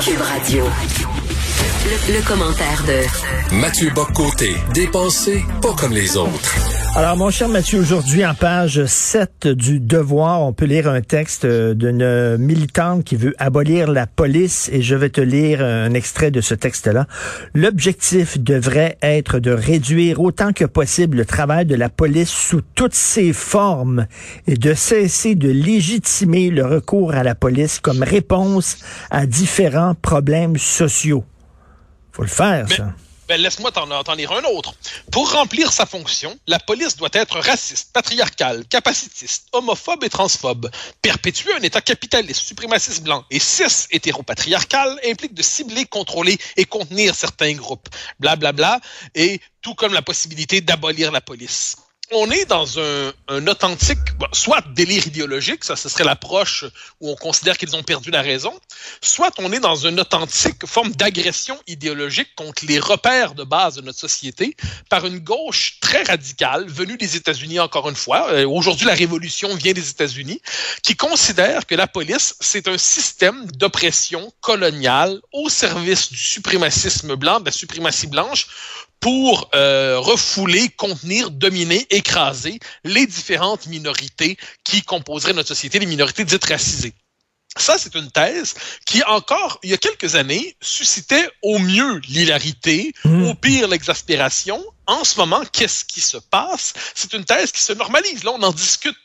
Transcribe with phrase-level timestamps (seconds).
[0.00, 0.64] Cube Radio.
[1.84, 6.83] Le, le commentaire de Mathieu Boccoté, dépensé pas comme les autres.
[6.96, 11.44] Alors, mon cher Mathieu, aujourd'hui, en page 7 du Devoir, on peut lire un texte
[11.44, 16.40] d'une militante qui veut abolir la police et je vais te lire un extrait de
[16.40, 17.08] ce texte-là.
[17.52, 22.94] L'objectif devrait être de réduire autant que possible le travail de la police sous toutes
[22.94, 24.06] ses formes
[24.46, 28.78] et de cesser de légitimer le recours à la police comme réponse
[29.10, 31.24] à différents problèmes sociaux.
[32.12, 32.94] Faut le faire, ça.
[33.28, 34.74] Ben, laisse-moi t'en lire un autre.
[35.10, 41.54] Pour remplir sa fonction, la police doit être raciste, patriarcale, capacitiste, homophobe et transphobe, perpétuer
[41.54, 47.54] un État capitaliste, suprémaciste blanc et cis hétéropatriarcal implique de cibler, contrôler et contenir certains
[47.54, 47.88] groupes.
[48.20, 48.52] Blablabla.
[48.52, 48.80] Bla, bla,
[49.14, 51.76] et tout comme la possibilité d'abolir la police
[52.12, 53.98] on est dans un, un authentique,
[54.32, 56.64] soit délire idéologique, ça ce serait l'approche
[57.00, 58.52] où on considère qu'ils ont perdu la raison,
[59.00, 63.82] soit on est dans une authentique forme d'agression idéologique contre les repères de base de
[63.82, 64.56] notre société
[64.88, 68.30] par une gauche très radicale venue des États-Unis encore une fois.
[68.32, 70.40] Euh, aujourd'hui, la révolution vient des États-Unis,
[70.82, 77.40] qui considère que la police c'est un système d'oppression coloniale au service du suprémacisme blanc,
[77.40, 78.46] de la suprématie blanche
[79.04, 86.24] pour euh, refouler, contenir, dominer, écraser les différentes minorités qui composeraient notre société, les minorités
[86.24, 86.94] dites racisées.
[87.54, 88.54] Ça, c'est une thèse
[88.86, 93.24] qui, encore, il y a quelques années, suscitait au mieux l'hilarité, mmh.
[93.26, 94.64] au pire l'exaspération.
[94.86, 96.72] En ce moment, qu'est-ce qui se passe?
[96.94, 98.24] C'est une thèse qui se normalise.
[98.24, 98.96] Là, on en discute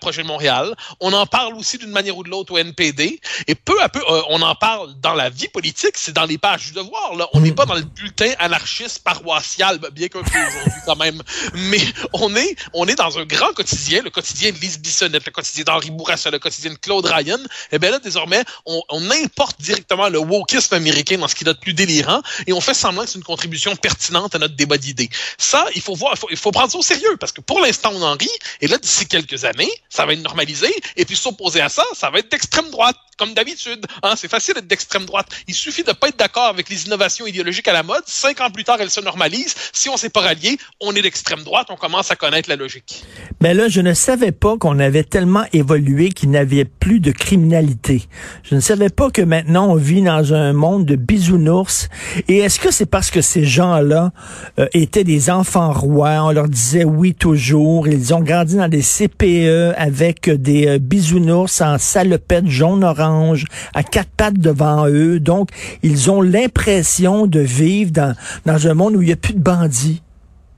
[0.00, 0.74] Projet de Montréal.
[1.00, 3.20] On en parle aussi d'une manière ou de l'autre au NPD.
[3.48, 6.38] Et peu à peu, euh, on en parle dans la vie politique, c'est dans les
[6.38, 7.16] pages du devoir.
[7.16, 7.28] Là.
[7.32, 11.20] On n'est pas dans le bulletin anarchiste paroissial, ben, bien qu'un peu aujourd'hui quand même.
[11.54, 11.80] Mais
[12.12, 15.64] on est, on est dans un grand quotidien, le quotidien de Lise Bissonnette, le quotidien
[15.64, 17.38] d'Henri Bourassa, le quotidien de Claude Ryan.
[17.72, 21.46] Et bien là, désormais, on, on importe directement le wokisme américain dans ce qui est
[21.48, 24.78] de plus délirant et on fait semblant que c'est une contribution pertinente à notre débat
[24.78, 25.10] d'idées.
[25.36, 27.60] Ça, il faut voir, il faut, il faut prendre ça au sérieux parce que pour
[27.60, 28.30] l'instant, on en rit.
[28.60, 30.68] Et là, d'ici quelques années, ça va être normalisé.
[30.96, 33.86] Et puis s'opposer à ça, ça va être d'extrême droite, comme d'habitude.
[34.02, 35.26] Hein, c'est facile d'être d'extrême droite.
[35.46, 38.02] Il suffit de pas être d'accord avec les innovations idéologiques à la mode.
[38.06, 39.54] Cinq ans plus tard, elles se normalisent.
[39.72, 41.68] Si on s'est pas rallié, on est d'extrême droite.
[41.70, 43.04] On commence à connaître la logique.
[43.40, 48.02] Mais là, je ne savais pas qu'on avait tellement évolué qu'il n'avait plus de criminalité.
[48.42, 51.88] Je ne savais pas que maintenant on vit dans un monde de bisounours.
[52.28, 54.12] Et est-ce que c'est parce que ces gens-là
[54.58, 56.22] euh, étaient des enfants rois?
[56.22, 57.88] On leur disait oui toujours.
[57.88, 63.44] Ils ont grandi dans des CPE avec des euh, bisounours en salopette jaune-orange
[63.74, 65.20] à quatre pattes devant eux.
[65.20, 65.50] Donc,
[65.82, 68.14] ils ont l'impression de vivre dans,
[68.46, 70.02] dans un monde où il n'y a plus de bandits.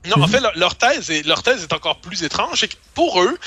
[0.07, 2.65] Non, en fait, leur, thèse est, leur thèse est encore plus étrange.
[2.93, 3.37] Pour eux,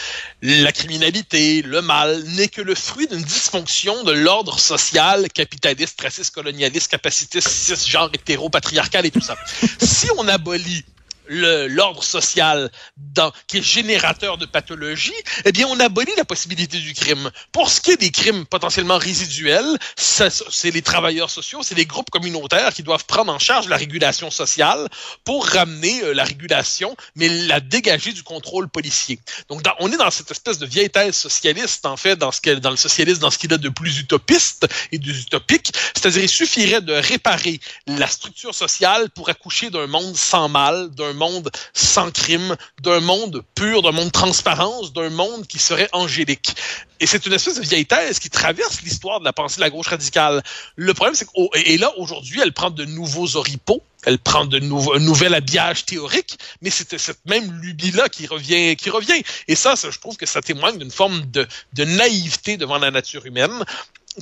[0.43, 6.35] la criminalité, le mal, n'est que le fruit d'une dysfonction de l'ordre social, capitaliste, raciste,
[6.35, 9.37] colonialiste, capacitiste, cisgenre, hétéro, patriarcal et tout ça.
[9.81, 10.85] si on abolit
[11.31, 12.71] l'ordre social
[13.47, 15.15] qui est générateur de pathologie,
[15.45, 17.31] eh bien, on abolit la possibilité du crime.
[17.53, 22.11] Pour ce qui est des crimes potentiellement résiduels, c'est les travailleurs sociaux, c'est les groupes
[22.11, 24.89] communautaires qui doivent prendre en charge la régulation sociale
[25.25, 29.21] pour ramener euh, la régulation, mais la dégager du contrôle policier.
[29.49, 32.71] Donc, on est dans cette espèce de vieille thèse socialiste, en fait, dans, ce dans
[32.71, 36.93] le socialisme, dans ce qu'il a de plus utopiste et utopique, c'est-à-dire il suffirait de
[36.93, 43.01] réparer la structure sociale pour accoucher d'un monde sans mal, d'un monde sans crime, d'un
[43.01, 46.57] monde pur, d'un monde transparence, d'un monde qui serait angélique.
[46.99, 49.71] Et c'est une espèce de vieille thèse qui traverse l'histoire de la pensée de la
[49.71, 50.43] gauche radicale.
[50.77, 54.59] Le problème, c'est que, et là, aujourd'hui, elle prend de nouveaux oripeaux, elle prend de
[54.59, 59.23] nouveaux, un nouvel habillage théorique, mais c'est cette même lubie-là qui revient, qui revient.
[59.49, 63.65] Et ça, je trouve que ça témoigne d'une forme de naïveté devant la nature humaine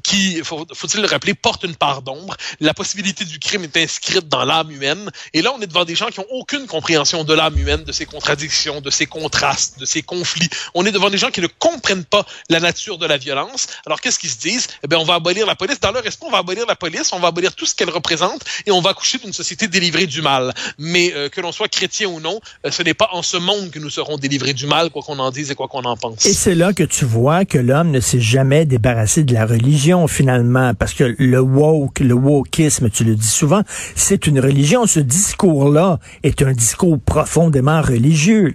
[0.02, 2.36] qui, faut-il le rappeler, porte une part d'ombre.
[2.60, 5.10] La possibilité du crime est inscrite dans l'âme humaine.
[5.32, 7.92] Et là, on est devant des gens qui ont aucune compréhension de l'âme humaine, de
[7.92, 10.48] ses contradictions, de ses contrastes, de ses conflits.
[10.74, 13.66] On est devant des gens qui ne comprennent pas la nature de la violence.
[13.86, 14.66] Alors, qu'est-ce qu'ils se disent?
[14.84, 15.80] Eh bien, on va abolir la police.
[15.80, 18.42] Dans leur esprit, on va abolir la police, on va abolir tout ce qu'elle représente
[18.66, 20.52] et on va accoucher d'une société délivrée du mal.
[20.78, 23.70] Mais euh, que l'on soit chrétien ou non, euh, ce n'est pas en ce monde
[23.70, 26.26] que nous serons délivrés du mal, quoi qu'on en dise et quoi qu'on en pense.
[26.26, 29.77] Et c'est là que tu vois que l'homme ne s'est jamais débarrassé de la religion
[30.08, 33.62] finalement, parce que le woke, le wokisme, tu le dis souvent,
[33.94, 34.86] c'est une religion.
[34.86, 38.52] Ce discours-là est un discours profondément religieux.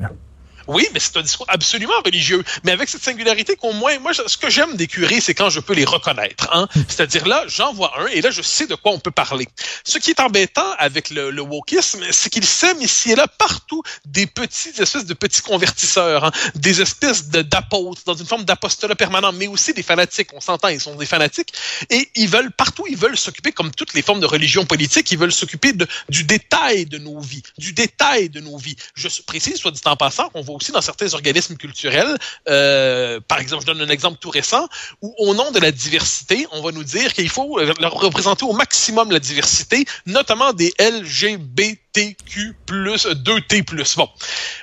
[0.67, 2.43] Oui, mais c'est un discours absolument religieux.
[2.63, 5.59] Mais avec cette singularité qu'au moins, moi, ce que j'aime des curés, c'est quand je
[5.59, 6.49] peux les reconnaître.
[6.51, 6.67] Hein?
[6.75, 6.83] Hmm.
[6.87, 9.47] C'est-à-dire là, j'en vois un et là, je sais de quoi on peut parler.
[9.83, 13.83] Ce qui est embêtant avec le, le wokisme, c'est qu'il sème ici et là partout
[14.05, 16.31] des petits espèces de petits convertisseurs, hein?
[16.55, 20.29] des espèces d'apôtres dans une forme d'apostolat permanent, mais aussi des fanatiques.
[20.33, 21.53] On s'entend, ils sont des fanatiques
[21.89, 25.17] et ils veulent partout, ils veulent s'occuper comme toutes les formes de religion politique, ils
[25.17, 25.73] veulent s'occuper
[26.09, 28.75] du détail de nos vies, du détail de nos vies.
[28.95, 32.17] Je précise, soit dit en passant, qu'on aussi dans certains organismes culturels,
[32.49, 34.67] euh, par exemple, je donne un exemple tout récent,
[35.01, 38.53] où au nom de la diversité, on va nous dire qu'il faut euh, représenter au
[38.53, 43.95] maximum la diversité, notamment des LGBTQ+, 2T+.
[43.97, 44.09] Bon,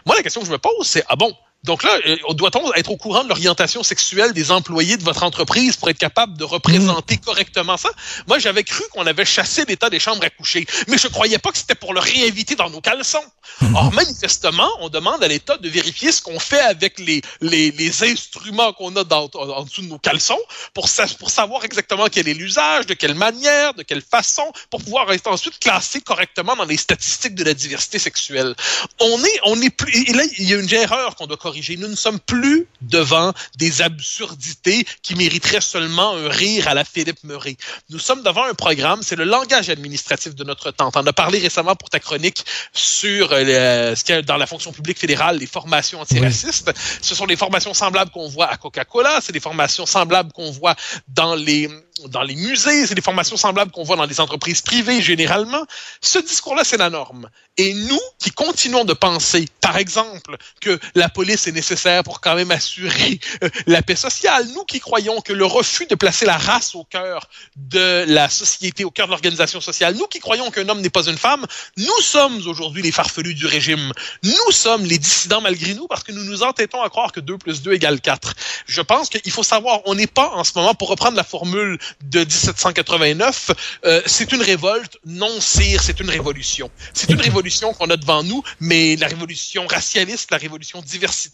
[0.07, 2.91] moi la question que je me pose, c'est, ah bon, donc là, euh, doit-on être
[2.91, 7.17] au courant de l'orientation sexuelle des employés de votre entreprise pour être capable de représenter
[7.17, 7.21] mm.
[7.21, 7.91] correctement ça?
[8.29, 11.53] Moi, j'avais cru qu'on avait chassé l'état des chambres à coucher, mais je croyais pas
[11.53, 13.23] que c'était pour le réinviter dans nos caleçons.
[13.61, 13.75] Mm.
[13.77, 18.05] Or, manifestement, on demande à l'État de vérifier ce qu'on fait avec les, les, les
[18.05, 20.41] instruments qu'on a dans, en dessous de nos caleçons
[20.73, 25.13] pour, pour savoir exactement quel est l'usage, de quelle manière, de quelle façon, pour pouvoir
[25.13, 28.55] être ensuite classé correctement dans les statistiques de la diversité sexuelle.
[28.99, 31.37] On est, on est plus, et là, il y a une erreur qu'on doit
[31.79, 37.23] nous ne sommes plus devant des absurdités qui mériteraient seulement un rire à la Philippe
[37.25, 37.57] Murray.
[37.91, 40.91] Nous sommes devant un programme, c'est le langage administratif de notre temps.
[40.95, 44.47] On a parlé récemment pour ta chronique sur euh, ce qu'il y a dans la
[44.47, 46.71] fonction publique fédérale, les formations antiracistes.
[47.03, 50.77] Ce sont des formations semblables qu'on voit à Coca-Cola, c'est des formations semblables qu'on voit
[51.09, 51.69] dans les
[52.09, 55.65] dans les musées, c'est des formations semblables qu'on voit dans les entreprises privées généralement.
[56.01, 57.29] Ce discours-là, c'est la norme.
[57.57, 62.35] Et nous qui continuons de penser, par exemple, que la police est nécessaire pour quand
[62.35, 66.37] même assurer euh, la paix sociale, nous qui croyons que le refus de placer la
[66.37, 70.69] race au cœur de la société, au cœur de l'organisation sociale, nous qui croyons qu'un
[70.69, 71.47] homme n'est pas une femme,
[71.77, 73.93] nous sommes aujourd'hui les farfelus du régime.
[74.23, 77.39] Nous sommes les dissidents malgré nous parce que nous nous entêtons à croire que 2
[77.39, 78.35] plus 2 égale 4.
[78.67, 81.79] Je pense qu'il faut savoir, on n'est pas en ce moment, pour reprendre la formule
[82.03, 83.51] de 1789,
[83.85, 86.71] euh, c'est une révolte, non sire, c'est une révolution.
[86.95, 91.30] C'est une révolution qu'on a devant nous, mais la révolution racialiste, la révolution diversitaire,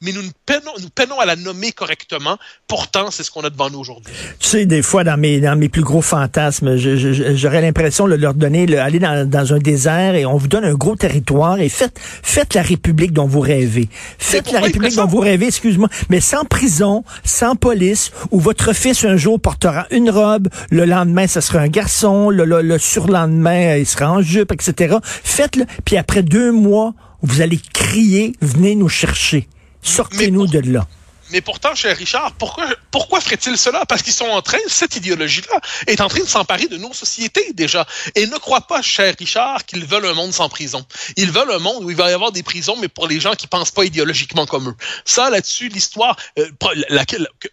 [0.00, 2.38] mais nous peinons, nous peinons à la nommer correctement.
[2.66, 4.12] Pourtant, c'est ce qu'on a devant nous aujourd'hui.
[4.38, 8.34] Tu sais, des fois, dans mes, dans mes plus gros fantasmes, j'aurais l'impression de leur
[8.34, 11.68] donner, le, aller dans, dans, un désert et on vous donne un gros territoire et
[11.68, 13.88] faites, faites la République dont vous rêvez.
[14.18, 19.04] Faites la République dont vous rêvez, excuse-moi, mais sans prison, sans police, où votre fils
[19.04, 23.86] un jour portera une robe, le lendemain, ça sera un garçon, le, le, surlendemain, il
[23.86, 24.96] sera en jupe, etc.
[25.02, 29.48] Faites-le, puis après deux mois, vous allez crier, venez nous chercher.
[29.82, 30.86] Sortez-nous de là.
[31.32, 33.84] Mais pourtant, cher Richard, pourquoi, pourquoi ferait-il cela?
[33.86, 37.52] Parce qu'ils sont en train, cette idéologie-là est en train de s'emparer de nos sociétés
[37.52, 37.86] déjà.
[38.14, 40.86] Et ne crois pas, cher Richard, qu'ils veulent un monde sans prison.
[41.16, 43.32] Ils veulent un monde où il va y avoir des prisons, mais pour les gens
[43.32, 44.76] qui pensent pas idéologiquement comme eux.
[45.04, 46.48] Ça, là-dessus, l'histoire, euh,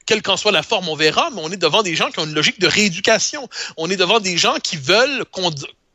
[0.05, 2.25] quelle qu'en soit la forme, on verra, mais on est devant des gens qui ont
[2.25, 3.49] une logique de rééducation.
[3.77, 5.49] On est devant des gens qui veulent qu'on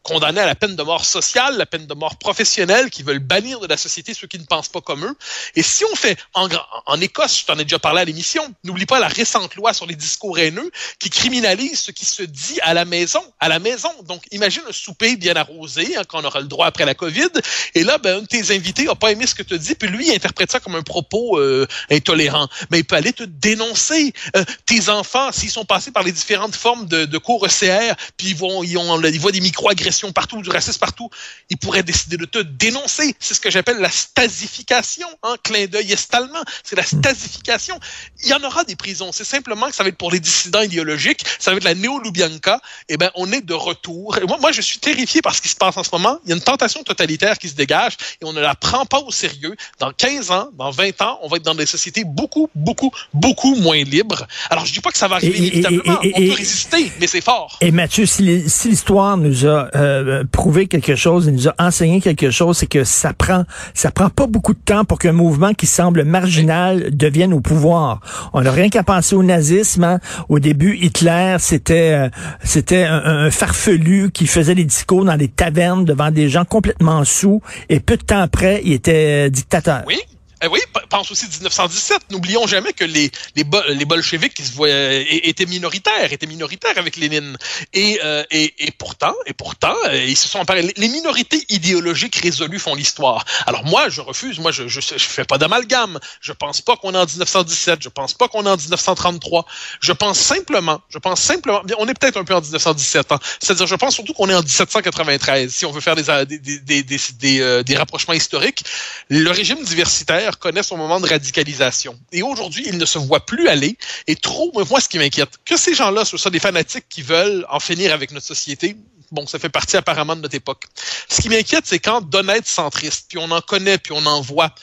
[0.09, 3.61] condamnés à la peine de mort sociale, la peine de mort professionnelle, qui veulent bannir
[3.61, 5.17] de la société ceux qui ne pensent pas comme eux.
[5.55, 6.49] Et si on fait, en,
[6.87, 9.87] en Écosse, je t'en ai déjà parlé à l'émission, n'oublie pas la récente loi sur
[9.87, 13.91] les discours haineux qui criminalise ce qui se dit à la maison, à la maison.
[14.05, 17.29] Donc, imagine un souper bien arrosé, hein, qu'on aura le droit après la COVID,
[17.75, 19.89] et là, ben, un de tes invités n'a pas aimé ce que tu dis, puis
[19.91, 22.49] lui, il interprète ça comme un propos euh, intolérant.
[22.71, 24.13] Mais il peut aller te dénoncer.
[24.37, 28.29] Euh, tes enfants, s'ils sont passés par les différentes formes de, de cours ECR, puis
[28.29, 31.11] ils, vont, ils, ont, ils voient des micro-agressions partout, du racisme partout,
[31.51, 33.15] il pourrait décider de te dénoncer.
[33.19, 36.43] C'est ce que j'appelle la stasification, un hein, clin d'œil estalement.
[36.63, 37.79] C'est la stasification.
[38.23, 39.11] Il y en aura des prisons.
[39.13, 42.61] C'est simplement que ça va être pour les dissidents idéologiques, ça va être la néo-Lubianka.
[42.89, 44.19] Eh ben, on est de retour.
[44.19, 46.19] Et moi, moi, je suis terrifié par ce qui se passe en ce moment.
[46.25, 49.01] Il y a une tentation totalitaire qui se dégage et on ne la prend pas
[49.01, 49.57] au sérieux.
[49.79, 53.55] Dans 15 ans, dans 20 ans, on va être dans des sociétés beaucoup, beaucoup, beaucoup
[53.57, 54.27] moins libres.
[54.51, 55.99] Alors, je dis pas que ça va arriver inévitablement.
[56.03, 57.59] on peut résister, mais c'est fort.
[57.61, 62.31] Et Mathieu, si l'histoire nous a euh, prouvé quelque chose, il nous a enseigné quelque
[62.31, 63.45] chose, c'est que ça prend,
[63.75, 68.01] ça prend pas beaucoup de temps pour qu'un mouvement qui semble marginal devienne au pouvoir.
[68.33, 69.85] On n'a rien qu'à penser au nazisme.
[69.85, 70.01] Hein.
[70.29, 72.09] Au début, Hitler, c'était, euh,
[72.43, 77.41] c'était un, farfelu qui faisait des discours dans des tavernes devant des gens complètement sous,
[77.69, 79.83] et peu de temps après, il était euh, dictateur.
[79.87, 79.97] Oui.
[80.43, 82.11] Eh oui, pense aussi 1917.
[82.11, 86.97] N'oublions jamais que les, les, les bolcheviks qui se voyaient, étaient minoritaires, étaient minoritaires avec
[86.97, 87.37] Lénine.
[87.73, 90.63] Et, euh, et, et, pourtant, et pourtant, euh, ils se sont emparés.
[90.77, 93.25] Les minorités idéologiques résolues font l'histoire.
[93.47, 94.39] Alors moi, je refuse.
[94.39, 95.99] Moi, je, je, je fais pas d'amalgame.
[96.21, 97.83] Je pense pas qu'on est en 1917.
[97.83, 99.45] Je pense pas qu'on est en 1933.
[99.81, 103.13] Je pense simplement, je pense simplement, on est peut-être un peu en 1917.
[103.13, 103.19] Hein.
[103.41, 105.53] C'est-à-dire, je pense surtout qu'on est en 1793.
[105.53, 108.65] Si on veut faire des, des, des, des, des, des rapprochements historiques,
[109.09, 111.99] le régime diversitaire Lumière connaît son moment de radicalisation.
[112.13, 113.79] Et aujourd'hui, il ne se voit plus aller.
[114.07, 117.47] Et trop, moi, ce qui m'inquiète, que ces gens-là, ce soit des fanatiques qui veulent
[117.49, 118.77] en finir avec notre société,
[119.11, 120.65] bon, ça fait partie apparemment de notre époque.
[121.09, 124.55] Ce qui m'inquiète, c'est quand d'honnêtes centristes, puis on en connaît, puis on en voit,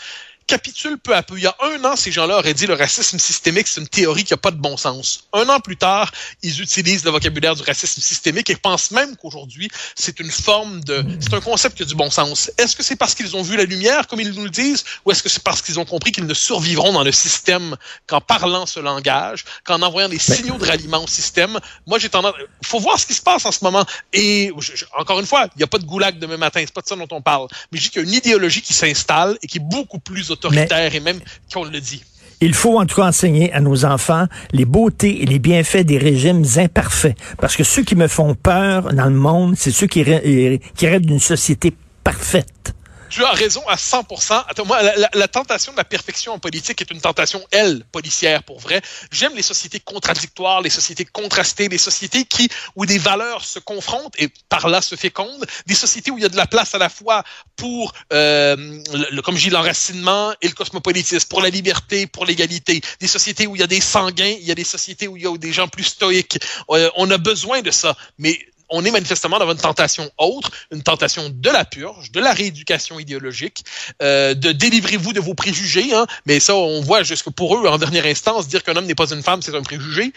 [0.48, 1.38] capitule peu à peu.
[1.38, 4.24] Il y a un an, ces gens-là auraient dit le racisme systémique, c'est une théorie
[4.24, 5.28] qui n'a pas de bon sens.
[5.34, 6.12] Un an plus tard,
[6.44, 11.04] ils utilisent le vocabulaire du racisme systémique et pensent même qu'aujourd'hui, c'est une forme de...
[11.20, 12.52] C'est un concept qui a du bon sens.
[12.58, 15.12] Est-ce que c'est parce qu'ils ont vu la lumière, comme ils nous le disent, ou
[15.12, 17.76] est-ce que c'est parce qu'ils ont compris qu'ils ne survivront dans le système
[18.08, 21.60] qu'en parlant ce langage, qu'en envoyant des signaux de ralliement au système?
[21.88, 22.34] Moi, j'ai tendance...
[22.62, 23.86] Il faut voir ce qui se passe en ce moment.
[24.14, 24.52] Et,
[24.98, 26.96] encore une fois, il n'y a pas de goulag demain matin, c'est pas de ça
[26.96, 27.48] dont on parle.
[27.72, 30.32] Mais je dis qu'il y a une idéologie qui s'installe et qui est beaucoup plus
[30.36, 31.20] autoritaire et même
[31.52, 32.04] qu'on le dit.
[32.42, 35.98] Il faut en tout cas enseigner à nos enfants les beautés et les bienfaits des
[35.98, 37.18] régimes imparfaits.
[37.40, 41.06] Parce que ceux qui me font peur dans le monde, c'est ceux qui, qui rêvent
[41.06, 41.74] d'une société
[42.04, 42.75] parfaite
[43.16, 44.44] tu as raison à 100%.
[44.46, 44.82] Attends, moi,
[45.14, 48.82] la, tentation de la perfection en politique est une tentation, elle, policière pour vrai.
[49.10, 54.16] J'aime les sociétés contradictoires, les sociétés contrastées, les sociétés qui où des valeurs se confrontent
[54.20, 56.78] et par là se fécondent, des sociétés où il y a de la place à
[56.78, 57.24] la fois
[57.56, 62.82] pour, euh, le, comme je dis, l'enracinement et le cosmopolitisme, pour la liberté, pour l'égalité,
[63.00, 65.24] des sociétés où il y a des sanguins, il y a des sociétés où il
[65.24, 66.38] y a des gens plus stoïques.
[66.70, 68.38] Euh, on a besoin de ça, mais
[68.70, 73.00] on est manifestement dans une tentation autre, une tentation de la purge, de la rééducation
[73.00, 73.64] idéologique,
[74.02, 75.94] euh, de délivrez-vous de vos préjugés.
[75.94, 78.96] Hein, mais ça, on voit jusque pour eux, en dernière instance, dire qu'un homme n'est
[78.96, 80.14] pas une femme, c'est un préjugé.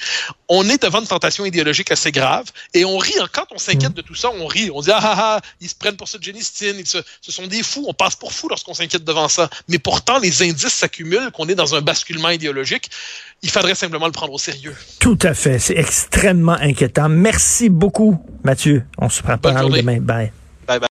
[0.48, 3.14] On est devant une tentation idéologique assez grave et on rit.
[3.20, 4.70] Hein, quand on s'inquiète de tout ça, on rit.
[4.72, 7.46] On dit ah ah ah, ils se prennent pour cette génistine, ils se, ce sont
[7.46, 7.84] des fous.
[7.88, 9.50] On passe pour fous lorsqu'on s'inquiète devant ça.
[9.68, 12.90] Mais pourtant, les indices s'accumulent qu'on est dans un basculement idéologique.
[13.42, 14.74] Il faudrait simplement le prendre au sérieux.
[14.98, 15.58] Tout à fait.
[15.58, 17.08] C'est extrêmement inquiétant.
[17.08, 18.18] Merci beaucoup.
[18.44, 20.00] Mathieu, on se prend pas demain.
[20.00, 20.32] Bye.